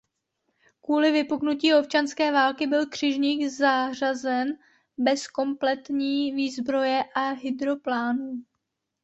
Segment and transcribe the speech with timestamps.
[0.81, 4.57] Kvůli vypuknutí občanské války byl křižník zařazen
[4.97, 8.43] bez kompletní výzbroje a hydroplánů.